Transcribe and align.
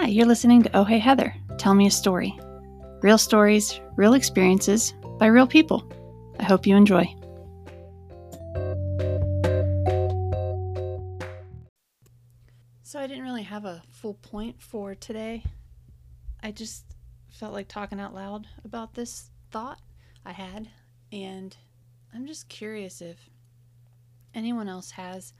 Hi, 0.00 0.06
you're 0.06 0.24
listening 0.24 0.62
to 0.62 0.74
Oh 0.74 0.84
Hey 0.84 0.98
Heather. 0.98 1.34
Tell 1.58 1.74
me 1.74 1.86
a 1.86 1.90
story. 1.90 2.34
Real 3.02 3.18
stories, 3.18 3.82
real 3.96 4.14
experiences 4.14 4.94
by 5.18 5.26
real 5.26 5.46
people. 5.46 5.92
I 6.38 6.44
hope 6.44 6.66
you 6.66 6.74
enjoy. 6.74 7.04
So, 12.82 12.98
I 12.98 13.06
didn't 13.06 13.24
really 13.24 13.42
have 13.42 13.66
a 13.66 13.82
full 13.90 14.14
point 14.14 14.62
for 14.62 14.94
today. 14.94 15.44
I 16.42 16.50
just 16.50 16.86
felt 17.28 17.52
like 17.52 17.68
talking 17.68 18.00
out 18.00 18.14
loud 18.14 18.46
about 18.64 18.94
this 18.94 19.28
thought 19.50 19.82
I 20.24 20.32
had, 20.32 20.70
and 21.12 21.54
I'm 22.14 22.26
just 22.26 22.48
curious 22.48 23.02
if 23.02 23.28
anyone 24.32 24.66
else 24.66 24.92
has 24.92 25.34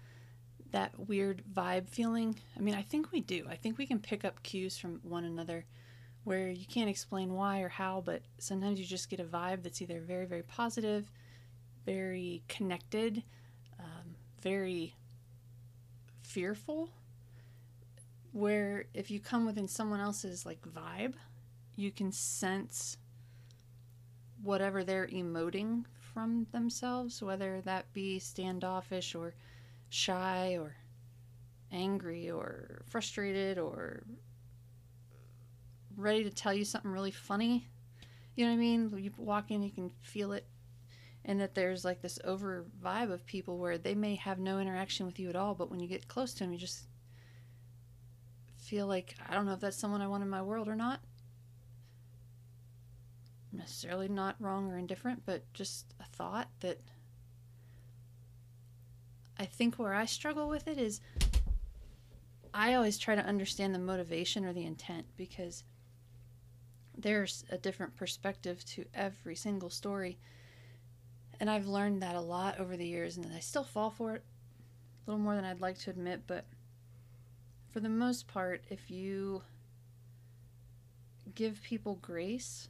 that 0.72 0.92
weird 1.08 1.42
vibe 1.52 1.88
feeling. 1.88 2.36
I 2.56 2.60
mean, 2.60 2.74
I 2.74 2.82
think 2.82 3.12
we 3.12 3.20
do. 3.20 3.46
I 3.48 3.56
think 3.56 3.78
we 3.78 3.86
can 3.86 3.98
pick 3.98 4.24
up 4.24 4.42
cues 4.42 4.78
from 4.78 5.00
one 5.02 5.24
another 5.24 5.64
where 6.24 6.50
you 6.50 6.66
can't 6.66 6.90
explain 6.90 7.32
why 7.32 7.60
or 7.60 7.68
how, 7.68 8.02
but 8.04 8.22
sometimes 8.38 8.78
you 8.78 8.84
just 8.84 9.08
get 9.08 9.20
a 9.20 9.24
vibe 9.24 9.62
that's 9.62 9.80
either 9.80 10.00
very, 10.00 10.26
very 10.26 10.42
positive, 10.42 11.10
very 11.86 12.42
connected, 12.48 13.22
um, 13.78 14.14
very 14.42 14.94
fearful. 16.22 16.90
Where 18.32 18.84
if 18.94 19.10
you 19.10 19.18
come 19.18 19.46
within 19.46 19.66
someone 19.66 20.00
else's 20.00 20.46
like 20.46 20.60
vibe, 20.62 21.14
you 21.74 21.90
can 21.90 22.12
sense 22.12 22.96
whatever 24.42 24.84
they're 24.84 25.08
emoting 25.08 25.84
from 26.12 26.46
themselves, 26.52 27.22
whether 27.22 27.60
that 27.62 27.92
be 27.92 28.18
standoffish 28.18 29.14
or 29.14 29.34
shy 29.90 30.56
or 30.58 30.76
angry 31.70 32.30
or 32.30 32.82
frustrated 32.88 33.58
or 33.58 34.02
ready 35.96 36.24
to 36.24 36.30
tell 36.30 36.54
you 36.54 36.64
something 36.64 36.90
really 36.90 37.10
funny. 37.10 37.68
You 38.34 38.46
know 38.46 38.52
what 38.52 38.56
I 38.56 38.60
mean? 38.60 38.94
You 38.96 39.10
walk 39.18 39.50
in, 39.50 39.62
you 39.62 39.70
can 39.70 39.90
feel 40.00 40.32
it. 40.32 40.46
And 41.24 41.38
that 41.40 41.54
there's 41.54 41.84
like 41.84 42.00
this 42.00 42.18
over 42.24 42.64
vibe 42.82 43.12
of 43.12 43.26
people 43.26 43.58
where 43.58 43.76
they 43.76 43.94
may 43.94 44.14
have 44.14 44.38
no 44.38 44.58
interaction 44.58 45.04
with 45.04 45.18
you 45.18 45.28
at 45.28 45.36
all, 45.36 45.54
but 45.54 45.70
when 45.70 45.78
you 45.78 45.86
get 45.86 46.08
close 46.08 46.32
to 46.34 46.38
them, 46.38 46.52
you 46.52 46.58
just 46.58 46.86
feel 48.56 48.86
like, 48.86 49.16
I 49.28 49.34
don't 49.34 49.44
know 49.44 49.52
if 49.52 49.60
that's 49.60 49.76
someone 49.76 50.00
I 50.00 50.06
want 50.06 50.22
in 50.22 50.30
my 50.30 50.40
world 50.40 50.68
or 50.68 50.76
not. 50.76 51.00
Necessarily 53.52 54.08
not 54.08 54.36
wrong 54.38 54.70
or 54.70 54.78
indifferent, 54.78 55.22
but 55.26 55.42
just 55.52 55.92
a 56.00 56.04
thought 56.04 56.48
that 56.60 56.80
I 59.40 59.46
think 59.46 59.76
where 59.76 59.94
I 59.94 60.04
struggle 60.04 60.50
with 60.50 60.68
it 60.68 60.76
is 60.76 61.00
I 62.52 62.74
always 62.74 62.98
try 62.98 63.14
to 63.14 63.24
understand 63.24 63.74
the 63.74 63.78
motivation 63.78 64.44
or 64.44 64.52
the 64.52 64.66
intent 64.66 65.06
because 65.16 65.64
there's 66.94 67.42
a 67.50 67.56
different 67.56 67.96
perspective 67.96 68.62
to 68.66 68.84
every 68.92 69.34
single 69.34 69.70
story. 69.70 70.18
And 71.40 71.48
I've 71.48 71.66
learned 71.66 72.02
that 72.02 72.16
a 72.16 72.20
lot 72.20 72.60
over 72.60 72.76
the 72.76 72.86
years, 72.86 73.16
and 73.16 73.32
I 73.34 73.40
still 73.40 73.64
fall 73.64 73.88
for 73.88 74.14
it 74.14 74.22
a 75.06 75.10
little 75.10 75.24
more 75.24 75.34
than 75.36 75.46
I'd 75.46 75.62
like 75.62 75.78
to 75.78 75.90
admit. 75.90 76.24
But 76.26 76.44
for 77.72 77.80
the 77.80 77.88
most 77.88 78.28
part, 78.28 78.62
if 78.68 78.90
you 78.90 79.40
give 81.34 81.62
people 81.62 81.98
grace 82.02 82.68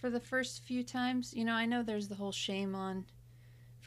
for 0.00 0.08
the 0.08 0.20
first 0.20 0.62
few 0.62 0.82
times, 0.82 1.34
you 1.34 1.44
know, 1.44 1.52
I 1.52 1.66
know 1.66 1.82
there's 1.82 2.08
the 2.08 2.14
whole 2.14 2.32
shame 2.32 2.74
on 2.74 3.04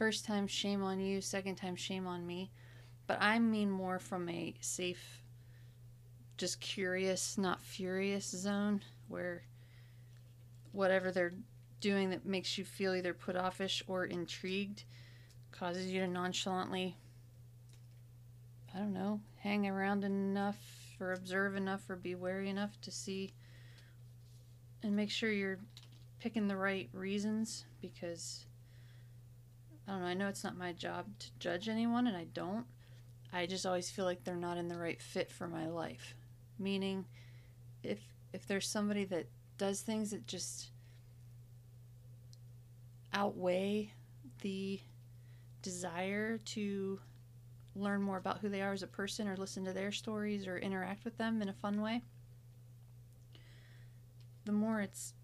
first 0.00 0.24
time, 0.24 0.46
shame 0.46 0.82
on 0.82 0.98
you, 0.98 1.20
second 1.20 1.56
time, 1.56 1.76
shame 1.76 2.06
on 2.06 2.26
me. 2.26 2.50
But 3.06 3.18
I 3.20 3.38
mean 3.38 3.70
more 3.70 3.98
from 3.98 4.30
a 4.30 4.54
safe, 4.58 5.22
just 6.38 6.58
curious, 6.58 7.36
not 7.36 7.60
furious 7.60 8.24
zone 8.24 8.80
where 9.08 9.42
whatever 10.72 11.12
they're 11.12 11.34
doing 11.82 12.08
that 12.08 12.24
makes 12.24 12.56
you 12.56 12.64
feel 12.64 12.94
either 12.94 13.12
put 13.12 13.36
offish 13.36 13.82
or 13.86 14.06
intrigued 14.06 14.84
causes 15.52 15.88
you 15.88 16.00
to 16.00 16.06
nonchalantly, 16.06 16.96
I 18.74 18.78
don't 18.78 18.94
know, 18.94 19.20
hang 19.40 19.68
around 19.68 20.02
enough 20.02 20.56
or 20.98 21.12
observe 21.12 21.56
enough 21.56 21.90
or 21.90 21.96
be 21.96 22.14
wary 22.14 22.48
enough 22.48 22.80
to 22.80 22.90
see 22.90 23.34
and 24.82 24.96
make 24.96 25.10
sure 25.10 25.30
you're 25.30 25.58
picking 26.20 26.48
the 26.48 26.56
right 26.56 26.88
reasons 26.94 27.66
because 27.82 28.46
I 29.90 29.94
don't 29.94 30.02
know, 30.02 30.06
I 30.06 30.14
know 30.14 30.28
it's 30.28 30.44
not 30.44 30.56
my 30.56 30.72
job 30.72 31.06
to 31.18 31.26
judge 31.40 31.68
anyone 31.68 32.06
and 32.06 32.16
I 32.16 32.26
don't. 32.32 32.64
I 33.32 33.46
just 33.46 33.66
always 33.66 33.90
feel 33.90 34.04
like 34.04 34.22
they're 34.22 34.36
not 34.36 34.56
in 34.56 34.68
the 34.68 34.78
right 34.78 35.02
fit 35.02 35.32
for 35.32 35.48
my 35.48 35.66
life. 35.66 36.14
Meaning 36.60 37.06
if 37.82 37.98
if 38.32 38.46
there's 38.46 38.68
somebody 38.68 39.04
that 39.06 39.26
does 39.58 39.80
things 39.80 40.12
that 40.12 40.28
just 40.28 40.70
outweigh 43.12 43.92
the 44.42 44.78
desire 45.60 46.38
to 46.38 47.00
learn 47.74 48.00
more 48.00 48.16
about 48.16 48.38
who 48.38 48.48
they 48.48 48.62
are 48.62 48.72
as 48.72 48.84
a 48.84 48.86
person 48.86 49.26
or 49.26 49.36
listen 49.36 49.64
to 49.64 49.72
their 49.72 49.90
stories 49.90 50.46
or 50.46 50.56
interact 50.56 51.04
with 51.04 51.18
them 51.18 51.42
in 51.42 51.48
a 51.48 51.52
fun 51.52 51.82
way, 51.82 52.00
the 54.44 54.52
more 54.52 54.80
it's 54.80 55.14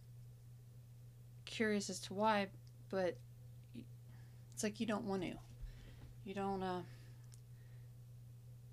curious 1.44 1.88
as 1.88 2.00
to 2.00 2.14
why, 2.14 2.48
but 2.90 3.16
it's 4.56 4.62
like 4.62 4.80
you 4.80 4.86
don't 4.86 5.04
want 5.04 5.20
to. 5.20 5.34
You 6.24 6.32
don't, 6.32 6.62
uh, 6.62 6.80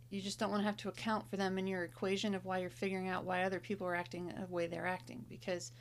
you 0.10 0.22
just 0.22 0.40
don't 0.40 0.50
want 0.50 0.62
to 0.62 0.66
have 0.66 0.78
to 0.78 0.88
account 0.88 1.30
for 1.30 1.36
them 1.36 1.58
in 1.58 1.68
your 1.68 1.84
equation 1.84 2.34
of 2.36 2.46
why 2.46 2.60
you're 2.60 2.70
figuring 2.70 3.10
out 3.10 3.26
why 3.26 3.44
other 3.44 3.60
people 3.60 3.86
are 3.86 3.94
acting 3.94 4.28
the 4.28 4.46
way 4.46 4.66
they're 4.66 4.88
acting. 4.88 5.26
Because 5.28 5.74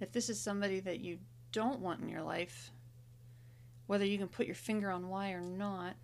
if 0.00 0.12
this 0.12 0.30
is 0.30 0.40
somebody 0.40 0.80
that 0.80 1.00
you 1.00 1.18
don't 1.52 1.80
want 1.80 2.00
in 2.00 2.08
your 2.08 2.22
life, 2.22 2.70
whether 3.86 4.06
you 4.06 4.16
can 4.16 4.28
put 4.28 4.46
your 4.46 4.54
finger 4.54 4.90
on 4.90 5.10
why 5.10 5.32
or 5.32 5.42
not, 5.42 5.94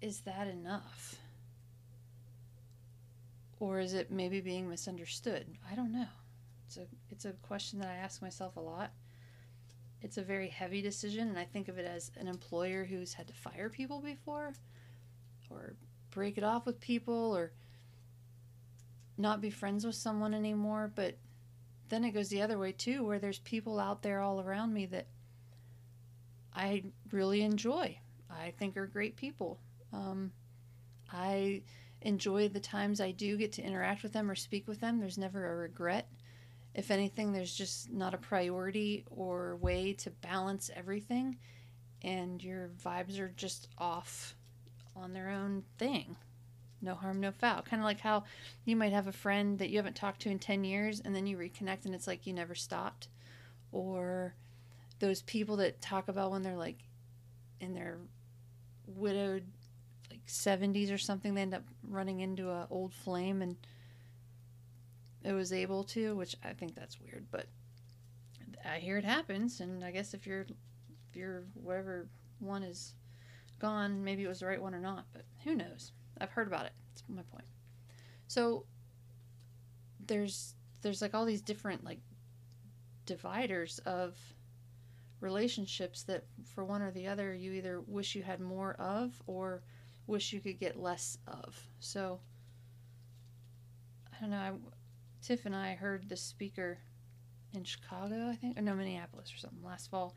is 0.00 0.20
that 0.20 0.46
enough? 0.46 1.16
Or 3.58 3.80
is 3.80 3.94
it 3.94 4.12
maybe 4.12 4.40
being 4.40 4.70
misunderstood? 4.70 5.46
I 5.68 5.74
don't 5.74 5.90
know. 5.90 6.06
It's 6.68 6.76
a 6.76 6.86
it's 7.10 7.24
a 7.24 7.32
question 7.42 7.80
that 7.80 7.88
I 7.88 7.94
ask 7.94 8.22
myself 8.22 8.54
a 8.54 8.60
lot. 8.60 8.92
It's 10.02 10.18
a 10.18 10.22
very 10.22 10.48
heavy 10.48 10.82
decision 10.82 11.28
and 11.28 11.38
I 11.38 11.44
think 11.44 11.68
of 11.68 11.78
it 11.78 11.86
as 11.86 12.10
an 12.18 12.28
employer 12.28 12.84
who's 12.84 13.12
had 13.12 13.26
to 13.28 13.34
fire 13.34 13.68
people 13.68 14.00
before 14.00 14.52
or 15.50 15.74
break 16.10 16.38
it 16.38 16.44
off 16.44 16.66
with 16.66 16.80
people 16.80 17.36
or 17.36 17.52
not 19.18 19.40
be 19.40 19.50
friends 19.50 19.84
with 19.84 19.94
someone 19.94 20.34
anymore. 20.34 20.90
But 20.94 21.16
then 21.88 22.04
it 22.04 22.12
goes 22.12 22.28
the 22.28 22.42
other 22.42 22.58
way 22.58 22.72
too, 22.72 23.04
where 23.04 23.18
there's 23.18 23.38
people 23.40 23.78
out 23.78 24.02
there 24.02 24.20
all 24.20 24.40
around 24.40 24.72
me 24.72 24.86
that 24.86 25.06
I 26.54 26.84
really 27.12 27.42
enjoy. 27.42 27.98
I 28.30 28.52
think 28.58 28.76
are 28.76 28.86
great 28.86 29.16
people. 29.16 29.58
Um, 29.92 30.32
I 31.12 31.62
enjoy 32.02 32.48
the 32.48 32.60
times 32.60 33.00
I 33.00 33.10
do 33.10 33.36
get 33.36 33.52
to 33.52 33.62
interact 33.62 34.02
with 34.02 34.12
them 34.12 34.30
or 34.30 34.34
speak 34.34 34.66
with 34.66 34.80
them. 34.80 35.00
There's 35.00 35.18
never 35.18 35.52
a 35.52 35.56
regret. 35.56 36.08
If 36.80 36.90
anything, 36.90 37.34
there's 37.34 37.54
just 37.54 37.92
not 37.92 38.14
a 38.14 38.16
priority 38.16 39.04
or 39.10 39.56
way 39.56 39.92
to 39.98 40.08
balance 40.08 40.70
everything, 40.74 41.36
and 42.00 42.42
your 42.42 42.70
vibes 42.82 43.18
are 43.18 43.34
just 43.36 43.68
off 43.76 44.34
on 44.96 45.12
their 45.12 45.28
own 45.28 45.62
thing. 45.76 46.16
No 46.80 46.94
harm, 46.94 47.20
no 47.20 47.32
foul. 47.32 47.60
Kind 47.60 47.82
of 47.82 47.84
like 47.84 48.00
how 48.00 48.24
you 48.64 48.76
might 48.76 48.94
have 48.94 49.06
a 49.06 49.12
friend 49.12 49.58
that 49.58 49.68
you 49.68 49.76
haven't 49.76 49.94
talked 49.94 50.22
to 50.22 50.30
in 50.30 50.38
10 50.38 50.64
years 50.64 51.02
and 51.04 51.14
then 51.14 51.26
you 51.26 51.36
reconnect 51.36 51.84
and 51.84 51.94
it's 51.94 52.06
like 52.06 52.26
you 52.26 52.32
never 52.32 52.54
stopped. 52.54 53.08
Or 53.72 54.34
those 55.00 55.20
people 55.20 55.56
that 55.56 55.82
talk 55.82 56.08
about 56.08 56.30
when 56.30 56.42
they're 56.42 56.56
like 56.56 56.78
in 57.60 57.74
their 57.74 57.98
widowed 58.86 59.44
like 60.10 60.24
70s 60.26 60.90
or 60.90 60.96
something, 60.96 61.34
they 61.34 61.42
end 61.42 61.52
up 61.52 61.64
running 61.86 62.20
into 62.20 62.48
a 62.48 62.66
old 62.70 62.94
flame 62.94 63.42
and 63.42 63.56
it 65.22 65.32
was 65.32 65.52
able 65.52 65.84
to, 65.84 66.16
which 66.16 66.36
I 66.44 66.52
think 66.52 66.74
that's 66.74 67.00
weird, 67.00 67.26
but 67.30 67.46
I 68.64 68.78
hear 68.78 68.98
it 68.98 69.04
happens 69.04 69.60
and 69.60 69.84
I 69.84 69.90
guess 69.90 70.14
if 70.14 70.26
you're 70.26 70.46
if 71.10 71.16
you're 71.16 71.44
whatever 71.54 72.08
one 72.38 72.62
is 72.62 72.94
gone. 73.60 74.02
Maybe 74.02 74.24
it 74.24 74.28
was 74.28 74.40
the 74.40 74.46
right 74.46 74.60
one 74.60 74.74
or 74.74 74.80
not, 74.80 75.04
but 75.12 75.22
who 75.44 75.54
knows? 75.54 75.92
I've 76.20 76.30
heard 76.30 76.48
about 76.48 76.66
it. 76.66 76.72
That's 76.88 77.04
my 77.08 77.22
point. 77.30 77.46
So 78.26 78.64
there's 80.06 80.54
there's 80.82 81.02
like 81.02 81.14
all 81.14 81.24
these 81.24 81.42
different 81.42 81.84
like 81.84 82.00
dividers 83.06 83.78
of 83.86 84.16
relationships 85.20 86.02
that 86.04 86.24
for 86.44 86.64
one 86.64 86.80
or 86.80 86.90
the 86.90 87.06
other 87.06 87.34
you 87.34 87.52
either 87.52 87.82
wish 87.86 88.14
you 88.14 88.22
had 88.22 88.40
more 88.40 88.74
of 88.74 89.22
or 89.26 89.62
wish 90.06 90.32
you 90.32 90.40
could 90.40 90.58
get 90.58 90.80
less 90.80 91.18
of. 91.26 91.60
So 91.78 92.20
I 94.12 94.20
don't 94.20 94.30
know. 94.30 94.36
I, 94.36 94.52
Tiff 95.22 95.46
and 95.46 95.54
I 95.54 95.74
heard 95.74 96.08
the 96.08 96.16
speaker 96.16 96.78
in 97.52 97.64
Chicago, 97.64 98.28
I 98.28 98.36
think, 98.36 98.58
or 98.58 98.62
no, 98.62 98.74
Minneapolis 98.74 99.32
or 99.34 99.38
something 99.38 99.62
last 99.64 99.90
fall, 99.90 100.14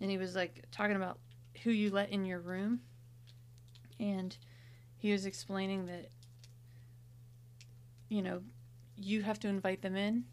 and 0.00 0.10
he 0.10 0.18
was 0.18 0.34
like 0.34 0.64
talking 0.70 0.96
about 0.96 1.18
who 1.64 1.70
you 1.70 1.90
let 1.90 2.10
in 2.10 2.24
your 2.24 2.40
room. 2.40 2.80
And 4.00 4.36
he 4.96 5.10
was 5.10 5.26
explaining 5.26 5.86
that 5.86 6.10
you 8.08 8.22
know, 8.22 8.42
you 8.96 9.22
have 9.22 9.38
to 9.40 9.48
invite 9.48 9.82
them 9.82 9.96
in, 9.96 10.24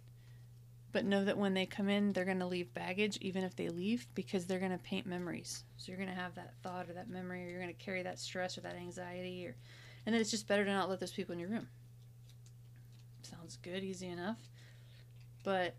but 0.91 1.05
know 1.05 1.25
that 1.25 1.37
when 1.37 1.53
they 1.53 1.65
come 1.65 1.89
in, 1.89 2.13
they're 2.13 2.25
going 2.25 2.39
to 2.39 2.45
leave 2.45 2.73
baggage, 2.73 3.17
even 3.21 3.43
if 3.43 3.55
they 3.55 3.69
leave, 3.69 4.07
because 4.15 4.45
they're 4.45 4.59
going 4.59 4.71
to 4.71 4.77
paint 4.77 5.05
memories. 5.05 5.63
So 5.77 5.91
you're 5.91 5.99
going 5.99 6.09
to 6.09 6.15
have 6.15 6.35
that 6.35 6.53
thought 6.63 6.89
or 6.89 6.93
that 6.93 7.09
memory, 7.09 7.45
or 7.45 7.49
you're 7.49 7.61
going 7.61 7.75
to 7.75 7.83
carry 7.83 8.03
that 8.03 8.19
stress 8.19 8.57
or 8.57 8.61
that 8.61 8.75
anxiety, 8.75 9.45
or, 9.45 9.55
and 10.05 10.13
then 10.13 10.21
it's 10.21 10.31
just 10.31 10.47
better 10.47 10.63
to 10.63 10.71
not 10.71 10.89
let 10.89 10.99
those 10.99 11.11
people 11.11 11.33
in 11.33 11.39
your 11.39 11.49
room. 11.49 11.67
Sounds 13.25 13.57
good, 13.63 13.83
easy 13.83 14.07
enough, 14.07 14.37
but 15.43 15.75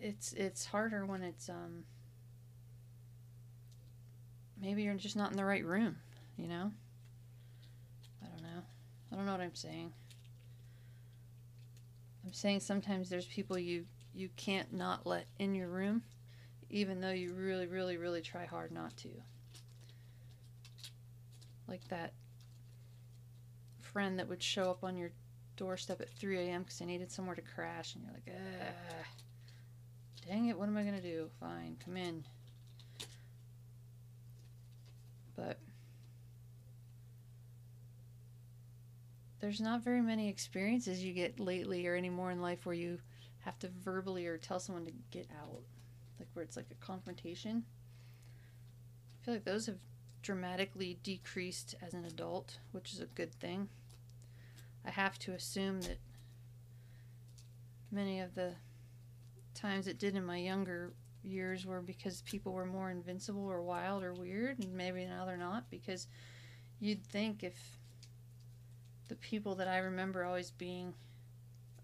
it's 0.00 0.32
it's 0.32 0.66
harder 0.66 1.06
when 1.06 1.22
it's 1.22 1.48
um 1.48 1.84
maybe 4.60 4.82
you're 4.82 4.94
just 4.94 5.14
not 5.14 5.30
in 5.30 5.36
the 5.36 5.44
right 5.44 5.64
room, 5.64 5.96
you 6.36 6.48
know? 6.48 6.72
I 8.22 8.26
don't 8.26 8.42
know. 8.42 8.62
I 9.12 9.16
don't 9.16 9.26
know 9.26 9.32
what 9.32 9.40
I'm 9.40 9.54
saying. 9.54 9.92
I'm 12.24 12.32
saying 12.32 12.60
sometimes 12.60 13.08
there's 13.08 13.26
people 13.26 13.56
you 13.56 13.84
you 14.14 14.30
can't 14.36 14.72
not 14.72 15.06
let 15.06 15.26
in 15.38 15.54
your 15.54 15.68
room 15.68 16.02
even 16.70 17.00
though 17.00 17.12
you 17.12 17.34
really 17.34 17.68
really 17.68 17.96
really 17.96 18.20
try 18.20 18.46
hard 18.46 18.72
not 18.72 18.96
to. 18.96 19.10
Like 21.68 21.86
that 21.88 22.14
friend 23.96 24.18
that 24.18 24.28
would 24.28 24.42
show 24.42 24.70
up 24.70 24.84
on 24.84 24.94
your 24.94 25.10
doorstep 25.56 26.02
at 26.02 26.10
3 26.10 26.36
a.m. 26.36 26.60
because 26.64 26.78
they 26.78 26.84
needed 26.84 27.10
somewhere 27.10 27.34
to 27.34 27.40
crash, 27.40 27.94
and 27.94 28.04
you're 28.04 28.12
like, 28.12 28.28
ah, 28.28 29.06
dang 30.28 30.48
it, 30.48 30.58
what 30.58 30.68
am 30.68 30.76
I 30.76 30.82
going 30.82 30.96
to 30.96 31.00
do? 31.00 31.30
Fine, 31.40 31.78
come 31.82 31.96
in. 31.96 32.22
But 35.34 35.58
there's 39.40 39.62
not 39.62 39.82
very 39.82 40.02
many 40.02 40.28
experiences 40.28 41.02
you 41.02 41.14
get 41.14 41.40
lately 41.40 41.86
or 41.86 41.96
anymore 41.96 42.30
in 42.30 42.42
life 42.42 42.66
where 42.66 42.74
you 42.74 42.98
have 43.46 43.58
to 43.60 43.70
verbally 43.82 44.26
or 44.26 44.36
tell 44.36 44.60
someone 44.60 44.84
to 44.84 44.92
get 45.10 45.26
out, 45.40 45.62
like 46.18 46.28
where 46.34 46.42
it's 46.42 46.58
like 46.58 46.66
a 46.70 46.84
confrontation. 46.84 47.64
I 49.22 49.24
feel 49.24 49.32
like 49.32 49.44
those 49.46 49.64
have 49.64 49.78
dramatically 50.20 50.98
decreased 51.02 51.74
as 51.80 51.94
an 51.94 52.04
adult, 52.04 52.58
which 52.72 52.92
is 52.92 53.00
a 53.00 53.06
good 53.06 53.32
thing. 53.32 53.70
I 54.86 54.90
have 54.90 55.18
to 55.20 55.32
assume 55.32 55.80
that 55.82 55.98
many 57.90 58.20
of 58.20 58.34
the 58.34 58.54
times 59.54 59.86
it 59.86 59.98
did 59.98 60.14
in 60.14 60.24
my 60.24 60.36
younger 60.36 60.92
years 61.22 61.66
were 61.66 61.82
because 61.82 62.22
people 62.22 62.52
were 62.52 62.66
more 62.66 62.90
invincible 62.90 63.46
or 63.46 63.62
wild 63.62 64.04
or 64.04 64.14
weird, 64.14 64.60
and 64.60 64.72
maybe 64.72 65.04
now 65.04 65.24
they're 65.24 65.36
not 65.36 65.68
because 65.70 66.06
you'd 66.78 67.04
think 67.04 67.42
if 67.42 67.56
the 69.08 69.16
people 69.16 69.56
that 69.56 69.68
I 69.68 69.78
remember 69.78 70.24
always 70.24 70.50
being 70.50 70.94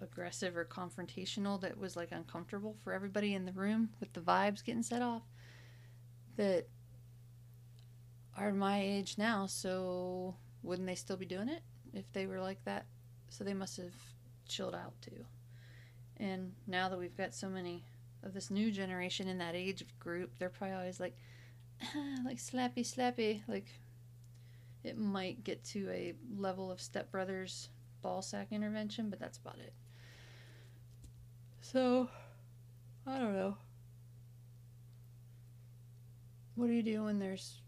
aggressive 0.00 0.56
or 0.56 0.64
confrontational 0.64 1.60
that 1.60 1.78
was 1.78 1.96
like 1.96 2.10
uncomfortable 2.12 2.76
for 2.82 2.92
everybody 2.92 3.34
in 3.34 3.46
the 3.46 3.52
room 3.52 3.90
with 4.00 4.12
the 4.12 4.20
vibes 4.20 4.64
getting 4.64 4.82
set 4.82 5.00
off 5.00 5.22
that 6.36 6.66
are 8.36 8.52
my 8.52 8.80
age 8.80 9.16
now, 9.18 9.46
so 9.46 10.34
wouldn't 10.62 10.86
they 10.86 10.94
still 10.94 11.16
be 11.16 11.26
doing 11.26 11.48
it? 11.48 11.62
if 11.92 12.10
they 12.12 12.26
were 12.26 12.40
like 12.40 12.64
that. 12.64 12.86
So 13.32 13.44
they 13.44 13.54
must 13.54 13.78
have 13.78 13.94
chilled 14.46 14.74
out 14.74 14.92
too. 15.00 15.24
And 16.18 16.52
now 16.66 16.90
that 16.90 16.98
we've 16.98 17.16
got 17.16 17.34
so 17.34 17.48
many 17.48 17.82
of 18.22 18.34
this 18.34 18.50
new 18.50 18.70
generation 18.70 19.26
in 19.26 19.38
that 19.38 19.54
age 19.54 19.82
group, 19.98 20.32
they're 20.38 20.50
probably 20.50 20.76
always 20.76 21.00
like, 21.00 21.16
like 22.26 22.36
slappy, 22.36 22.80
slappy. 22.80 23.40
Like 23.48 23.68
it 24.84 24.98
might 24.98 25.44
get 25.44 25.64
to 25.64 25.88
a 25.90 26.12
level 26.36 26.70
of 26.70 26.78
stepbrothers 26.78 27.68
ball 28.02 28.20
sack 28.20 28.48
intervention, 28.50 29.08
but 29.08 29.18
that's 29.18 29.38
about 29.38 29.58
it. 29.58 29.72
So, 31.62 32.10
I 33.06 33.16
don't 33.18 33.32
know. 33.32 33.56
What 36.54 36.66
do 36.66 36.74
you 36.74 36.82
do 36.82 37.04
when 37.04 37.18
there's 37.18 37.62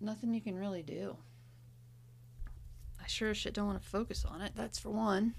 nothing 0.00 0.32
you 0.32 0.40
can 0.40 0.56
really 0.56 0.84
do? 0.84 1.16
I 3.02 3.06
sure 3.08 3.30
as 3.30 3.36
shit 3.36 3.54
don't 3.54 3.66
want 3.66 3.82
to 3.82 3.88
focus 3.88 4.24
on 4.24 4.40
it. 4.42 4.52
That's 4.54 4.78
for 4.78 4.90
one. 4.90 5.34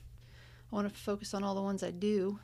I 0.72 0.76
want 0.76 0.92
to 0.92 0.94
focus 0.94 1.34
on 1.34 1.44
all 1.44 1.56
the 1.56 1.62
ones 1.62 1.84
I 1.84 1.92
do. 1.92 2.40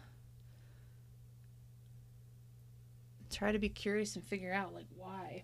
Try 3.32 3.52
to 3.52 3.60
be 3.60 3.70
curious 3.70 4.16
and 4.16 4.24
figure 4.24 4.54
out 4.54 4.74
like 4.74 4.88
why. 4.96 5.44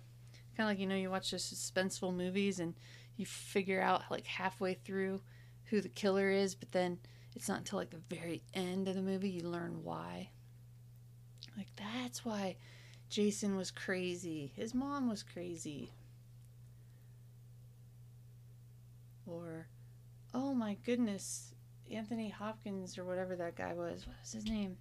Kind 0.55 0.67
of 0.67 0.71
like 0.71 0.79
you 0.79 0.87
know 0.87 0.95
you 0.95 1.09
watch 1.09 1.31
the 1.31 1.37
suspenseful 1.37 2.15
movies 2.15 2.59
and 2.59 2.73
you 3.17 3.25
figure 3.25 3.81
out 3.81 4.03
like 4.09 4.25
halfway 4.25 4.75
through 4.75 5.21
who 5.65 5.81
the 5.81 5.89
killer 5.89 6.29
is, 6.29 6.55
but 6.55 6.71
then 6.71 6.99
it's 7.35 7.49
not 7.49 7.59
until 7.59 7.79
like 7.79 7.89
the 7.89 8.15
very 8.15 8.43
end 8.53 8.87
of 8.87 8.95
the 8.95 9.01
movie 9.01 9.29
you 9.29 9.47
learn 9.47 9.83
why. 9.83 10.29
Like 11.57 11.67
that's 11.75 12.23
why 12.23 12.55
Jason 13.09 13.57
was 13.57 13.71
crazy. 13.71 14.53
His 14.55 14.73
mom 14.73 15.09
was 15.09 15.23
crazy. 15.23 15.91
Or, 19.27 19.67
oh 20.33 20.53
my 20.53 20.77
goodness, 20.85 21.53
Anthony 21.91 22.29
Hopkins 22.29 22.97
or 22.97 23.03
whatever 23.03 23.35
that 23.35 23.55
guy 23.55 23.73
was. 23.73 24.05
What 24.05 24.15
was 24.21 24.33
his 24.33 24.45
name? 24.45 24.77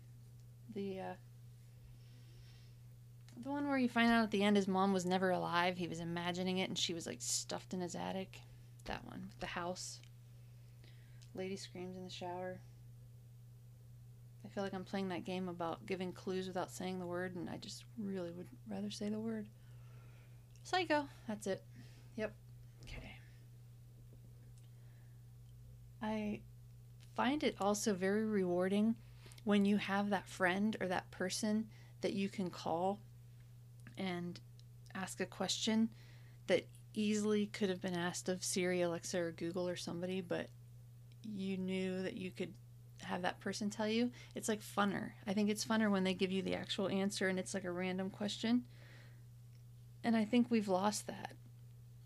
The 0.75 1.01
uh, 1.01 1.15
the 3.43 3.51
one 3.51 3.69
where 3.69 3.79
you 3.79 3.89
find 3.89 4.11
out 4.11 4.25
at 4.25 4.31
the 4.31 4.43
end 4.43 4.57
his 4.57 4.69
mom 4.69 4.93
was 4.93 5.05
never 5.05 5.31
alive. 5.31 5.77
He 5.77 5.89
was 5.89 6.01
imagining 6.01 6.59
it, 6.59 6.69
and 6.69 6.79
she 6.79 6.95
was 6.95 7.07
like 7.07 7.19
stuffed 7.21 7.75
in 7.75 7.81
his 7.81 7.95
attic. 7.95 8.41
That 8.87 9.05
one 9.05 9.27
with 9.29 9.41
the 9.41 9.47
house. 9.47 10.01
Lady 11.35 11.57
screams 11.57 11.97
in 11.97 12.05
the 12.05 12.11
shower. 12.11 12.61
I 14.45 14.49
feel 14.49 14.63
like 14.63 14.75
I'm 14.75 14.85
playing 14.85 15.09
that 15.09 15.25
game 15.25 15.49
about 15.49 15.85
giving 15.87 16.13
clues 16.13 16.47
without 16.47 16.71
saying 16.71 16.99
the 16.99 17.07
word, 17.07 17.35
and 17.35 17.51
I 17.51 17.57
just 17.57 17.85
really 17.99 18.31
would 18.31 18.47
rather 18.71 18.91
say 18.91 19.09
the 19.09 19.19
word. 19.19 19.47
Psycho. 20.63 21.09
That's 21.27 21.47
it. 21.47 21.63
Yep. 22.17 22.33
I 26.05 26.41
find 27.17 27.43
it 27.43 27.57
also 27.61 27.95
very 27.95 28.27
rewarding 28.27 28.95
when 29.45 29.65
you 29.65 29.79
have 29.79 30.11
that 30.11 30.29
friend 30.29 30.77
or 30.81 30.89
that 30.89 31.11
person 31.11 31.69
that 32.03 32.13
you 32.13 32.29
can 32.29 32.51
call 32.51 33.01
and 33.97 34.39
ask 34.95 35.21
a 35.21 35.27
question 35.27 35.89
that 36.47 36.67
easily 36.93 37.47
could 37.47 37.71
have 37.71 37.81
been 37.81 37.95
asked 37.95 38.29
of 38.29 38.45
Siri, 38.45 38.83
Alexa, 38.83 39.19
or 39.19 39.33
Google 39.33 39.67
or 39.67 39.77
somebody, 39.77 40.21
but 40.21 40.49
you 41.27 41.57
knew 41.57 42.03
that 42.03 42.17
you 42.17 42.31
could 42.31 42.53
have 43.03 43.23
that 43.23 43.41
person 43.41 43.71
tell 43.71 43.89
you. 43.89 44.11
It's 44.35 44.49
like 44.49 44.61
funner. 44.61 45.13
I 45.27 45.33
think 45.33 45.49
it's 45.49 45.65
funner 45.65 45.91
when 45.91 46.05
they 46.05 46.15
give 46.15 46.31
you 46.31 46.43
the 46.43 46.55
actual 46.55 46.89
answer 46.89 47.29
and 47.29 47.39
it's 47.39 47.55
like 47.55 47.65
a 47.65 47.73
random 47.73 48.11
question. 48.11 48.65
And 50.03 50.15
I 50.15 50.27
think 50.27 50.51
we've 50.51 50.69
lost 50.69 51.07
that. 51.07 51.33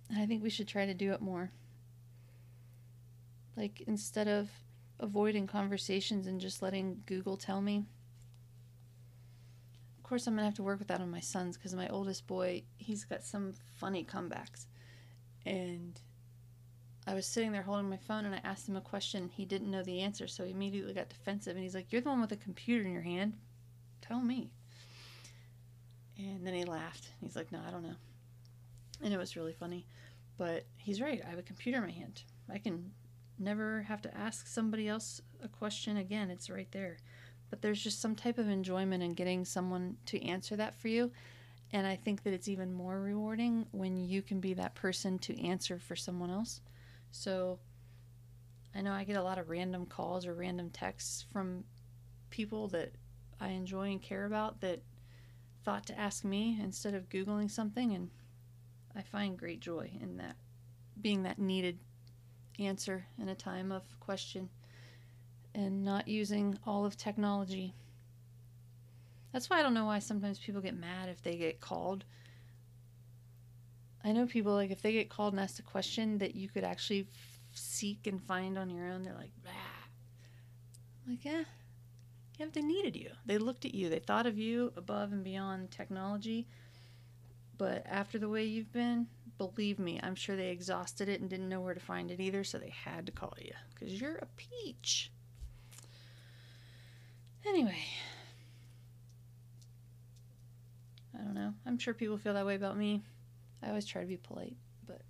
And 0.08 0.20
I 0.20 0.26
think 0.26 0.42
we 0.42 0.50
should 0.50 0.68
try 0.68 0.86
to 0.86 0.94
do 0.94 1.12
it 1.12 1.20
more. 1.20 1.50
Like 3.58 3.82
instead 3.88 4.28
of 4.28 4.48
avoiding 5.00 5.48
conversations 5.48 6.28
and 6.28 6.40
just 6.40 6.62
letting 6.62 7.02
Google 7.06 7.36
tell 7.36 7.60
me. 7.60 7.84
Of 9.96 10.04
course, 10.04 10.26
I'm 10.26 10.34
gonna 10.34 10.46
have 10.46 10.54
to 10.54 10.62
work 10.62 10.78
with 10.78 10.88
that 10.88 11.00
on 11.00 11.10
my 11.10 11.20
sons 11.20 11.56
because 11.56 11.74
my 11.74 11.88
oldest 11.88 12.26
boy, 12.26 12.62
he's 12.76 13.04
got 13.04 13.24
some 13.24 13.52
funny 13.76 14.04
comebacks. 14.04 14.66
And 15.44 16.00
I 17.06 17.14
was 17.14 17.26
sitting 17.26 17.52
there 17.52 17.62
holding 17.62 17.90
my 17.90 17.96
phone 17.96 18.24
and 18.24 18.34
I 18.34 18.40
asked 18.44 18.68
him 18.68 18.76
a 18.76 18.80
question. 18.80 19.28
He 19.28 19.44
didn't 19.44 19.70
know 19.70 19.82
the 19.82 20.00
answer, 20.00 20.28
so 20.28 20.44
he 20.44 20.52
immediately 20.52 20.94
got 20.94 21.08
defensive. 21.08 21.56
And 21.56 21.62
he's 21.62 21.74
like, 21.74 21.92
You're 21.92 22.02
the 22.02 22.10
one 22.10 22.20
with 22.20 22.32
a 22.32 22.36
computer 22.36 22.84
in 22.84 22.92
your 22.92 23.02
hand. 23.02 23.34
Tell 24.00 24.20
me. 24.20 24.52
And 26.16 26.46
then 26.46 26.54
he 26.54 26.64
laughed. 26.64 27.08
He's 27.20 27.36
like, 27.36 27.50
No, 27.50 27.60
I 27.66 27.70
don't 27.70 27.82
know. 27.82 27.96
And 29.02 29.12
it 29.12 29.18
was 29.18 29.36
really 29.36 29.52
funny. 29.52 29.86
But 30.36 30.64
he's 30.76 31.00
right. 31.00 31.20
I 31.26 31.30
have 31.30 31.38
a 31.38 31.42
computer 31.42 31.78
in 31.78 31.84
my 31.84 31.90
hand. 31.90 32.22
I 32.50 32.58
can 32.58 32.92
never 33.40 33.82
have 33.82 34.02
to 34.02 34.16
ask 34.16 34.46
somebody 34.46 34.88
else 34.88 35.20
a 35.42 35.48
question 35.48 35.96
again. 35.96 36.30
It's 36.30 36.50
right 36.50 36.70
there. 36.72 36.98
But 37.50 37.62
there's 37.62 37.82
just 37.82 38.00
some 38.00 38.14
type 38.14 38.38
of 38.38 38.48
enjoyment 38.48 39.02
in 39.02 39.14
getting 39.14 39.44
someone 39.44 39.96
to 40.06 40.22
answer 40.24 40.56
that 40.56 40.76
for 40.76 40.88
you. 40.88 41.10
And 41.72 41.86
I 41.86 41.96
think 41.96 42.22
that 42.22 42.32
it's 42.32 42.48
even 42.48 42.72
more 42.72 43.00
rewarding 43.00 43.66
when 43.72 43.96
you 43.96 44.22
can 44.22 44.40
be 44.40 44.54
that 44.54 44.74
person 44.74 45.18
to 45.20 45.46
answer 45.46 45.78
for 45.78 45.96
someone 45.96 46.30
else. 46.30 46.60
So 47.10 47.58
I 48.74 48.80
know 48.80 48.92
I 48.92 49.04
get 49.04 49.16
a 49.16 49.22
lot 49.22 49.38
of 49.38 49.50
random 49.50 49.86
calls 49.86 50.26
or 50.26 50.34
random 50.34 50.70
texts 50.70 51.24
from 51.32 51.64
people 52.30 52.68
that 52.68 52.92
I 53.40 53.48
enjoy 53.48 53.90
and 53.90 54.02
care 54.02 54.24
about 54.24 54.60
that 54.60 54.82
thought 55.64 55.86
to 55.86 55.98
ask 55.98 56.24
me 56.24 56.58
instead 56.62 56.94
of 56.94 57.08
Googling 57.08 57.50
something. 57.50 57.94
And 57.94 58.10
I 58.96 59.02
find 59.02 59.38
great 59.38 59.60
joy 59.60 59.90
in 60.00 60.16
that, 60.18 60.36
being 61.00 61.22
that 61.22 61.38
needed 61.38 61.78
answer 62.58 63.06
in 63.20 63.28
a 63.28 63.34
time 63.34 63.72
of 63.72 63.82
question 64.00 64.48
and 65.54 65.84
not 65.84 66.08
using 66.08 66.58
all 66.66 66.84
of 66.84 66.96
technology. 66.96 67.74
That's 69.32 69.50
why 69.50 69.58
I 69.58 69.62
don't 69.62 69.74
know 69.74 69.86
why 69.86 69.98
sometimes 69.98 70.38
people 70.38 70.60
get 70.60 70.76
mad 70.76 71.08
if 71.08 71.22
they 71.22 71.36
get 71.36 71.60
called. 71.60 72.04
I 74.04 74.12
know 74.12 74.26
people 74.26 74.54
like 74.54 74.70
if 74.70 74.80
they 74.80 74.92
get 74.92 75.10
called 75.10 75.34
and 75.34 75.40
asked 75.40 75.58
a 75.58 75.62
question 75.62 76.18
that 76.18 76.34
you 76.34 76.48
could 76.48 76.64
actually 76.64 77.00
f- 77.00 77.40
seek 77.52 78.06
and 78.06 78.22
find 78.22 78.56
on 78.56 78.70
your 78.70 78.86
own. 78.86 79.02
They're 79.02 79.14
like, 79.14 79.32
bah. 79.44 79.50
like, 81.06 81.24
yeah, 81.24 81.44
yeah, 82.38 82.46
but 82.46 82.54
they 82.54 82.62
needed 82.62 82.94
you. 82.96 83.10
They 83.26 83.38
looked 83.38 83.64
at 83.64 83.74
you. 83.74 83.88
They 83.88 83.98
thought 83.98 84.26
of 84.26 84.38
you 84.38 84.72
above 84.76 85.12
and 85.12 85.24
beyond 85.24 85.70
technology. 85.70 86.46
But 87.58 87.84
after 87.86 88.18
the 88.18 88.28
way 88.28 88.44
you've 88.44 88.72
been, 88.72 89.08
believe 89.38 89.78
me, 89.78 90.00
I'm 90.02 90.14
sure 90.14 90.36
they 90.36 90.50
exhausted 90.50 91.08
it 91.08 91.20
and 91.20 91.30
didn't 91.30 91.48
know 91.48 91.60
where 91.60 91.74
to 91.74 91.80
find 91.80 92.10
it 92.10 92.20
either, 92.20 92.44
so 92.44 92.58
they 92.58 92.74
had 92.84 93.06
to 93.06 93.12
call 93.12 93.34
you 93.40 93.52
because 93.72 94.00
you're 94.00 94.16
a 94.16 94.26
peach. 94.36 95.10
Anyway, 97.46 97.78
I 101.18 101.22
don't 101.22 101.34
know. 101.34 101.54
I'm 101.64 101.78
sure 101.78 101.94
people 101.94 102.18
feel 102.18 102.34
that 102.34 102.44
way 102.44 102.56
about 102.56 102.76
me. 102.76 103.02
I 103.62 103.68
always 103.68 103.86
try 103.86 104.02
to 104.02 104.06
be 104.08 104.16
polite, 104.16 104.56
but. 104.86 105.00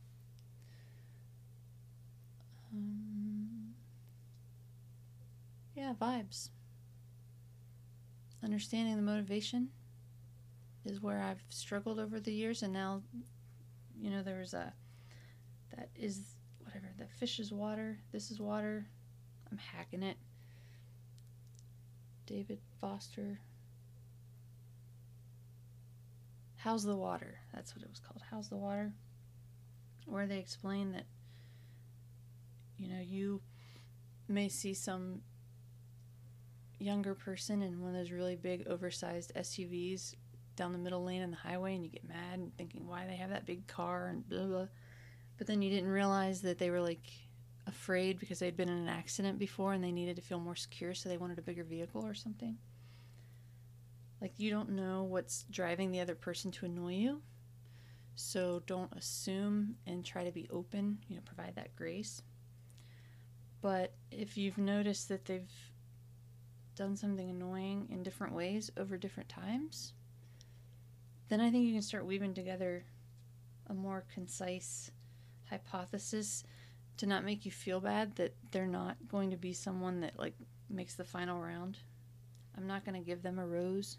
Um, 2.72 3.74
yeah, 5.74 5.94
vibes. 6.00 6.50
Understanding 8.44 8.96
the 8.96 9.02
motivation 9.02 9.70
is 10.84 11.02
where 11.02 11.20
I've 11.20 11.42
struggled 11.48 11.98
over 11.98 12.20
the 12.20 12.32
years, 12.32 12.62
and 12.62 12.72
now, 12.72 13.02
you 14.00 14.10
know, 14.10 14.22
there's 14.22 14.54
a. 14.54 14.72
That 15.76 15.90
is 15.96 16.20
whatever. 16.62 16.86
That 16.98 17.10
fish 17.10 17.38
is 17.38 17.52
water. 17.52 17.98
This 18.12 18.30
is 18.30 18.40
water. 18.40 18.86
I'm 19.50 19.58
hacking 19.58 20.02
it. 20.02 20.16
David 22.26 22.58
Foster. 22.80 23.40
How's 26.56 26.84
the 26.84 26.96
Water? 26.96 27.38
That's 27.54 27.74
what 27.74 27.82
it 27.82 27.88
was 27.88 28.00
called. 28.00 28.20
How's 28.30 28.48
the 28.48 28.56
Water? 28.56 28.92
Where 30.06 30.26
they 30.26 30.38
explain 30.38 30.92
that, 30.92 31.06
you 32.76 32.88
know, 32.88 33.00
you 33.00 33.40
may 34.28 34.48
see 34.48 34.74
some 34.74 35.22
younger 36.78 37.14
person 37.14 37.62
in 37.62 37.80
one 37.80 37.94
of 37.94 37.96
those 37.96 38.10
really 38.10 38.36
big, 38.36 38.66
oversized 38.66 39.32
SUVs 39.34 40.14
down 40.58 40.72
the 40.72 40.78
middle 40.78 41.04
lane 41.04 41.22
in 41.22 41.30
the 41.30 41.36
highway, 41.36 41.74
and 41.74 41.82
you 41.84 41.90
get 41.90 42.06
mad 42.06 42.38
and 42.38 42.54
thinking 42.58 42.86
why 42.86 43.06
they 43.06 43.16
have 43.16 43.30
that 43.30 43.46
big 43.46 43.66
car 43.66 44.08
and 44.08 44.28
blah, 44.28 44.44
blah. 44.44 44.66
But 45.38 45.46
then 45.46 45.62
you 45.62 45.70
didn't 45.70 45.88
realize 45.88 46.42
that 46.42 46.58
they 46.58 46.68
were 46.68 46.80
like 46.80 47.06
afraid 47.66 48.18
because 48.18 48.40
they'd 48.40 48.56
been 48.56 48.68
in 48.68 48.78
an 48.78 48.88
accident 48.88 49.38
before 49.38 49.72
and 49.72 49.82
they 49.82 49.92
needed 49.92 50.16
to 50.16 50.22
feel 50.22 50.40
more 50.40 50.56
secure, 50.56 50.92
so 50.92 51.08
they 51.08 51.16
wanted 51.16 51.38
a 51.38 51.42
bigger 51.42 51.64
vehicle 51.64 52.04
or 52.04 52.14
something. 52.14 52.58
Like, 54.20 54.32
you 54.36 54.50
don't 54.50 54.70
know 54.70 55.04
what's 55.04 55.44
driving 55.50 55.92
the 55.92 56.00
other 56.00 56.16
person 56.16 56.50
to 56.50 56.66
annoy 56.66 56.94
you. 56.94 57.22
So 58.16 58.62
don't 58.66 58.92
assume 58.94 59.76
and 59.86 60.04
try 60.04 60.24
to 60.24 60.32
be 60.32 60.48
open, 60.50 60.98
you 61.08 61.14
know, 61.14 61.22
provide 61.24 61.54
that 61.54 61.76
grace. 61.76 62.20
But 63.60 63.92
if 64.10 64.36
you've 64.36 64.58
noticed 64.58 65.08
that 65.08 65.24
they've 65.24 65.52
done 66.74 66.96
something 66.96 67.30
annoying 67.30 67.86
in 67.90 68.02
different 68.02 68.34
ways 68.34 68.72
over 68.76 68.96
different 68.96 69.28
times, 69.28 69.92
then 71.28 71.40
I 71.40 71.50
think 71.50 71.66
you 71.66 71.72
can 71.72 71.82
start 71.82 72.06
weaving 72.06 72.34
together 72.34 72.84
a 73.68 73.74
more 73.74 74.04
concise 74.12 74.90
hypothesis 75.48 76.44
to 76.98 77.06
not 77.06 77.24
make 77.24 77.44
you 77.44 77.50
feel 77.50 77.80
bad 77.80 78.16
that 78.16 78.34
they're 78.50 78.66
not 78.66 78.96
going 79.08 79.30
to 79.30 79.36
be 79.36 79.52
someone 79.52 80.00
that 80.00 80.18
like 80.18 80.34
makes 80.68 80.94
the 80.94 81.04
final 81.04 81.40
round. 81.40 81.78
I'm 82.56 82.66
not 82.66 82.84
going 82.84 83.00
to 83.00 83.06
give 83.06 83.22
them 83.22 83.38
a 83.38 83.46
rose. 83.46 83.98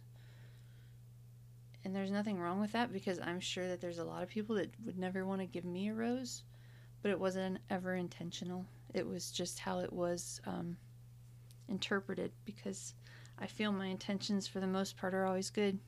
And 1.85 1.95
there's 1.95 2.11
nothing 2.11 2.37
wrong 2.37 2.59
with 2.59 2.73
that 2.73 2.91
because 2.91 3.19
I'm 3.19 3.39
sure 3.39 3.67
that 3.69 3.79
there's 3.79 3.99
a 3.99 4.03
lot 4.03 4.21
of 4.21 4.29
people 4.29 4.55
that 4.57 4.73
would 4.85 4.97
never 4.97 5.25
want 5.25 5.39
to 5.39 5.47
give 5.47 5.63
me 5.63 5.87
a 5.87 5.93
rose, 5.93 6.43
but 7.01 7.09
it 7.09 7.19
wasn't 7.19 7.59
ever 7.69 7.95
intentional. 7.95 8.65
It 8.93 9.07
was 9.07 9.31
just 9.31 9.59
how 9.59 9.79
it 9.79 9.93
was 9.93 10.41
um, 10.45 10.75
interpreted 11.69 12.31
because 12.43 12.95
I 13.39 13.47
feel 13.47 13.71
my 13.71 13.87
intentions 13.87 14.45
for 14.45 14.59
the 14.59 14.67
most 14.67 14.97
part 14.97 15.13
are 15.13 15.25
always 15.25 15.49
good. 15.49 15.79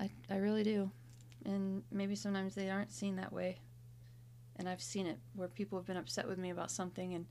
I, 0.00 0.10
I 0.30 0.36
really 0.36 0.64
do. 0.64 0.90
And 1.44 1.82
maybe 1.90 2.16
sometimes 2.16 2.54
they 2.54 2.70
aren't 2.70 2.92
seen 2.92 3.16
that 3.16 3.32
way. 3.32 3.58
And 4.56 4.68
I've 4.68 4.82
seen 4.82 5.06
it 5.06 5.18
where 5.34 5.48
people 5.48 5.78
have 5.78 5.86
been 5.86 5.96
upset 5.96 6.26
with 6.26 6.38
me 6.38 6.50
about 6.50 6.70
something. 6.70 7.14
And 7.14 7.26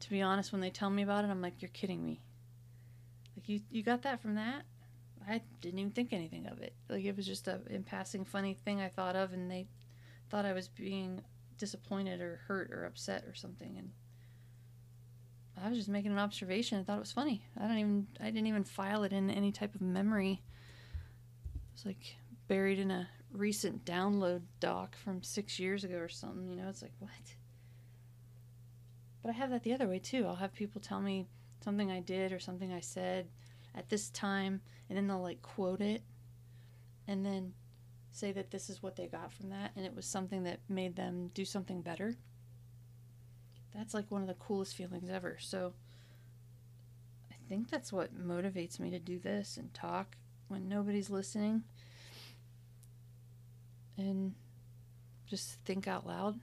to 0.00 0.10
be 0.10 0.22
honest, 0.22 0.52
when 0.52 0.60
they 0.60 0.70
tell 0.70 0.90
me 0.90 1.02
about 1.02 1.24
it, 1.24 1.28
I'm 1.28 1.42
like, 1.42 1.60
you're 1.60 1.70
kidding 1.70 2.04
me. 2.04 2.20
Like, 3.36 3.48
you, 3.48 3.60
you 3.70 3.82
got 3.82 4.02
that 4.02 4.22
from 4.22 4.36
that? 4.36 4.62
I 5.28 5.42
didn't 5.60 5.80
even 5.80 5.92
think 5.92 6.12
anything 6.12 6.46
of 6.46 6.60
it. 6.60 6.72
Like, 6.88 7.04
it 7.04 7.16
was 7.16 7.26
just 7.26 7.48
a 7.48 7.60
in 7.68 7.82
passing 7.82 8.24
funny 8.24 8.54
thing 8.54 8.80
I 8.80 8.88
thought 8.88 9.16
of, 9.16 9.32
and 9.32 9.50
they 9.50 9.66
thought 10.30 10.46
I 10.46 10.52
was 10.52 10.68
being 10.68 11.20
disappointed 11.58 12.20
or 12.20 12.40
hurt 12.46 12.70
or 12.72 12.84
upset 12.84 13.24
or 13.24 13.34
something. 13.34 13.76
And 13.76 13.90
I 15.62 15.68
was 15.68 15.76
just 15.76 15.88
making 15.88 16.12
an 16.12 16.18
observation. 16.18 16.78
I 16.78 16.84
thought 16.84 16.96
it 16.96 17.00
was 17.00 17.12
funny. 17.12 17.42
I 17.58 17.66
don't 17.66 17.78
even 17.78 18.06
I 18.20 18.26
didn't 18.26 18.46
even 18.46 18.64
file 18.64 19.02
it 19.02 19.12
in 19.12 19.30
any 19.30 19.52
type 19.52 19.74
of 19.74 19.80
memory. 19.80 20.42
It's 21.78 21.86
like 21.86 22.16
buried 22.48 22.80
in 22.80 22.90
a 22.90 23.08
recent 23.30 23.84
download 23.84 24.42
doc 24.58 24.96
from 24.96 25.22
six 25.22 25.60
years 25.60 25.84
ago 25.84 25.98
or 25.98 26.08
something. 26.08 26.48
You 26.48 26.56
know, 26.56 26.68
it's 26.68 26.82
like 26.82 26.94
what? 26.98 27.12
But 29.22 29.28
I 29.28 29.34
have 29.34 29.50
that 29.50 29.62
the 29.62 29.72
other 29.72 29.86
way 29.86 30.00
too. 30.00 30.26
I'll 30.26 30.34
have 30.34 30.52
people 30.52 30.80
tell 30.80 31.00
me 31.00 31.28
something 31.62 31.88
I 31.88 32.00
did 32.00 32.32
or 32.32 32.40
something 32.40 32.72
I 32.72 32.80
said 32.80 33.28
at 33.76 33.88
this 33.90 34.10
time, 34.10 34.60
and 34.88 34.98
then 34.98 35.06
they'll 35.06 35.22
like 35.22 35.40
quote 35.40 35.80
it, 35.80 36.02
and 37.06 37.24
then 37.24 37.52
say 38.10 38.32
that 38.32 38.50
this 38.50 38.68
is 38.68 38.82
what 38.82 38.96
they 38.96 39.06
got 39.06 39.32
from 39.32 39.50
that, 39.50 39.70
and 39.76 39.86
it 39.86 39.94
was 39.94 40.04
something 40.04 40.42
that 40.42 40.58
made 40.68 40.96
them 40.96 41.30
do 41.32 41.44
something 41.44 41.80
better 41.80 42.16
that's 43.72 43.94
like 43.94 44.10
one 44.10 44.22
of 44.22 44.26
the 44.26 44.34
coolest 44.34 44.74
feelings 44.74 45.08
ever. 45.08 45.36
So 45.38 45.74
I 47.30 47.36
think 47.48 47.70
that's 47.70 47.92
what 47.92 48.18
motivates 48.18 48.80
me 48.80 48.90
to 48.90 48.98
do 48.98 49.20
this 49.20 49.56
and 49.56 49.72
talk 49.72 50.16
when 50.48 50.68
nobody's 50.68 51.10
listening 51.10 51.62
and 53.96 54.34
just 55.26 55.58
think 55.64 55.86
out 55.86 56.06
loud, 56.06 56.38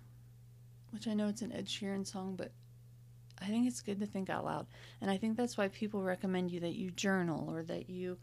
which 0.91 1.07
I 1.07 1.13
know 1.13 1.27
it's 1.27 1.41
an 1.41 1.51
Ed 1.51 1.65
Sheeran 1.65 2.05
song, 2.05 2.35
but 2.35 2.51
I 3.41 3.45
think 3.45 3.67
it's 3.67 3.81
good 3.81 3.99
to 3.99 4.05
think 4.05 4.29
out 4.29 4.45
loud. 4.45 4.67
And 5.01 5.09
I 5.09 5.17
think 5.17 5.37
that's 5.37 5.57
why 5.57 5.67
people 5.67 6.03
recommend 6.03 6.51
you 6.51 6.59
that 6.61 6.75
you 6.75 6.91
journal 6.91 7.49
or 7.49 7.63
that 7.63 7.89
you, 7.89 8.17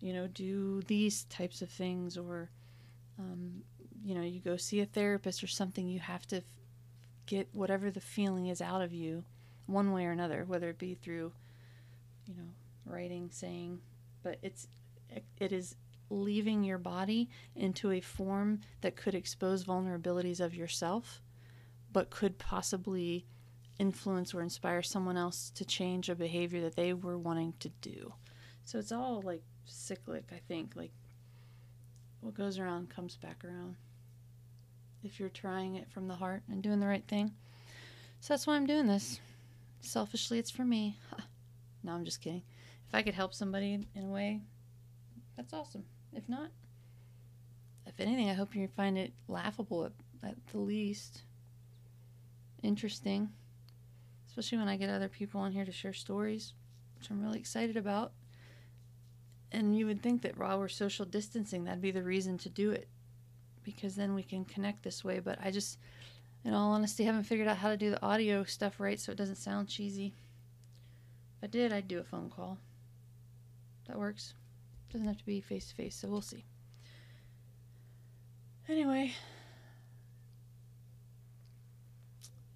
you 0.00 0.12
know, 0.12 0.26
do 0.28 0.82
these 0.82 1.24
types 1.24 1.62
of 1.62 1.68
things 1.68 2.16
or, 2.16 2.50
um, 3.18 3.62
you 4.04 4.14
know, 4.14 4.22
you 4.22 4.40
go 4.40 4.56
see 4.56 4.80
a 4.80 4.86
therapist 4.86 5.42
or 5.42 5.48
something. 5.48 5.88
You 5.88 6.00
have 6.00 6.26
to 6.28 6.42
get 7.26 7.48
whatever 7.52 7.90
the 7.90 8.00
feeling 8.00 8.46
is 8.46 8.60
out 8.60 8.82
of 8.82 8.92
you 8.92 9.24
one 9.66 9.92
way 9.92 10.04
or 10.04 10.10
another 10.10 10.44
whether 10.46 10.68
it 10.68 10.78
be 10.78 10.94
through 10.94 11.32
you 12.26 12.34
know 12.34 12.48
writing 12.86 13.28
saying 13.32 13.80
but 14.22 14.38
it's 14.42 14.68
it 15.38 15.52
is 15.52 15.76
leaving 16.10 16.64
your 16.64 16.78
body 16.78 17.28
into 17.56 17.90
a 17.90 18.00
form 18.00 18.60
that 18.82 18.96
could 18.96 19.14
expose 19.14 19.64
vulnerabilities 19.64 20.40
of 20.40 20.54
yourself 20.54 21.22
but 21.92 22.10
could 22.10 22.38
possibly 22.38 23.24
influence 23.78 24.34
or 24.34 24.40
inspire 24.40 24.82
someone 24.82 25.16
else 25.16 25.50
to 25.50 25.64
change 25.64 26.08
a 26.08 26.14
behavior 26.14 26.60
that 26.60 26.76
they 26.76 26.92
were 26.92 27.18
wanting 27.18 27.54
to 27.58 27.68
do 27.80 28.12
so 28.64 28.78
it's 28.78 28.92
all 28.92 29.22
like 29.24 29.42
cyclic 29.64 30.24
i 30.32 30.40
think 30.46 30.72
like 30.76 30.92
what 32.20 32.34
goes 32.34 32.58
around 32.58 32.88
comes 32.88 33.16
back 33.16 33.44
around 33.44 33.76
if 35.04 35.20
you're 35.20 35.28
trying 35.28 35.76
it 35.76 35.90
from 35.90 36.08
the 36.08 36.14
heart 36.14 36.42
and 36.50 36.62
doing 36.62 36.80
the 36.80 36.86
right 36.86 37.06
thing. 37.06 37.32
So 38.20 38.32
that's 38.32 38.46
why 38.46 38.56
I'm 38.56 38.66
doing 38.66 38.86
this. 38.86 39.20
Selfishly, 39.80 40.38
it's 40.38 40.50
for 40.50 40.64
me. 40.64 40.96
no, 41.84 41.92
I'm 41.92 42.04
just 42.04 42.22
kidding. 42.22 42.42
If 42.88 42.94
I 42.94 43.02
could 43.02 43.14
help 43.14 43.34
somebody 43.34 43.86
in 43.94 44.04
a 44.04 44.08
way, 44.08 44.40
that's 45.36 45.52
awesome. 45.52 45.84
If 46.12 46.28
not, 46.28 46.50
if 47.86 48.00
anything, 48.00 48.30
I 48.30 48.34
hope 48.34 48.54
you 48.54 48.68
find 48.68 48.96
it 48.98 49.12
laughable 49.28 49.84
at, 49.84 49.92
at 50.22 50.36
the 50.52 50.58
least. 50.58 51.22
Interesting. 52.62 53.30
Especially 54.26 54.58
when 54.58 54.68
I 54.68 54.76
get 54.76 54.90
other 54.90 55.08
people 55.08 55.40
on 55.40 55.52
here 55.52 55.64
to 55.64 55.72
share 55.72 55.92
stories, 55.92 56.54
which 56.98 57.10
I'm 57.10 57.22
really 57.22 57.38
excited 57.38 57.76
about. 57.76 58.12
And 59.52 59.76
you 59.78 59.86
would 59.86 60.02
think 60.02 60.22
that 60.22 60.38
while 60.38 60.58
we're 60.58 60.68
social 60.68 61.04
distancing, 61.04 61.64
that'd 61.64 61.80
be 61.80 61.92
the 61.92 62.02
reason 62.02 62.38
to 62.38 62.48
do 62.48 62.70
it 62.70 62.88
because 63.62 63.94
then 63.94 64.14
we 64.14 64.22
can 64.22 64.44
connect 64.44 64.82
this 64.82 65.04
way. 65.04 65.20
But 65.20 65.38
I 65.42 65.50
just, 65.50 65.78
in 66.44 66.52
all 66.52 66.72
honesty, 66.72 67.04
haven't 67.04 67.24
figured 67.24 67.46
out 67.46 67.58
how 67.58 67.68
to 67.68 67.76
do 67.76 67.90
the 67.90 68.02
audio 68.02 68.42
stuff 68.44 68.80
right 68.80 68.98
so 68.98 69.12
it 69.12 69.18
doesn't 69.18 69.36
sound 69.36 69.68
cheesy. 69.68 70.14
If 71.38 71.44
I 71.44 71.46
did, 71.46 71.72
I'd 71.72 71.86
do 71.86 72.00
a 72.00 72.04
phone 72.04 72.30
call. 72.30 72.58
That 73.86 73.98
works. 73.98 74.34
Doesn't 74.94 75.08
have 75.08 75.18
to 75.18 75.26
be 75.26 75.40
face 75.40 75.70
to 75.70 75.74
face, 75.74 75.96
so 75.96 76.06
we'll 76.06 76.20
see. 76.20 76.44
Anyway. 78.68 79.10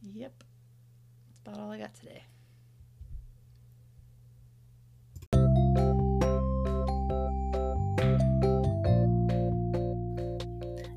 Yep. 0.02 0.44
That's 1.26 1.40
about 1.44 1.58
all 1.58 1.72
I 1.72 1.78
got 1.78 1.96
today. 1.96 2.22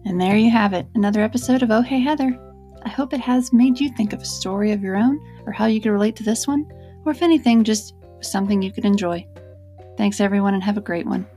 And 0.06 0.22
there 0.22 0.38
you 0.38 0.52
have 0.52 0.74
it, 0.74 0.86
another 0.94 1.22
episode 1.22 1.64
of 1.64 1.72
Oh 1.72 1.82
Hey 1.82 2.02
Heather. 2.02 2.38
I 2.84 2.90
hope 2.90 3.14
it 3.14 3.22
has 3.22 3.52
made 3.52 3.80
you 3.80 3.90
think 3.98 4.14
of 4.14 4.22
a 4.22 4.26
story 4.26 4.74
of 4.74 4.84
your 4.84 4.96
own 4.96 5.20
or 5.48 5.52
how 5.52 5.66
you 5.66 5.82
could 5.82 5.92
relate 5.92 6.16
to 6.18 6.24
this 6.24 6.46
one, 6.46 6.72
or 7.04 7.12
if 7.12 7.24
anything, 7.24 7.64
just 7.64 7.96
something 8.20 8.62
you 8.62 8.72
could 8.72 8.86
enjoy. 8.86 9.26
Thanks, 9.98 10.20
everyone, 10.20 10.54
and 10.54 10.64
have 10.64 10.78
a 10.78 10.82
great 10.82 11.06
one. 11.06 11.28